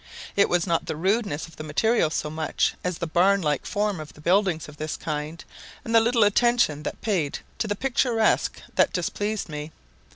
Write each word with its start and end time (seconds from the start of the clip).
It 0.35 0.49
was 0.49 0.65
not 0.65 0.87
the 0.87 0.95
rudeness 0.95 1.47
of 1.47 1.57
the 1.57 1.63
material 1.63 2.09
so 2.09 2.31
much 2.31 2.73
as 2.83 2.97
the 2.97 3.05
barn 3.05 3.39
like 3.43 3.67
form 3.67 3.99
of 3.99 4.13
the 4.13 4.19
buildings 4.19 4.67
of 4.67 4.77
this 4.77 4.97
kind, 4.97 5.45
and 5.85 5.93
the 5.93 5.99
little 5.99 6.23
attention 6.23 6.81
that 6.81 6.95
was 6.95 7.03
paid 7.03 7.39
to 7.59 7.67
the 7.67 7.75
picturesque, 7.75 8.59
that 8.73 8.93
displeased 8.93 9.47
me. 9.47 9.71